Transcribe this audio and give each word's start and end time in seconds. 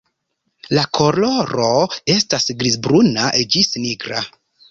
La 0.77 0.85
koloro 0.99 1.67
estas 2.15 2.49
grizbruna 2.63 3.27
ĝis 3.57 3.71
nigra. 3.85 4.27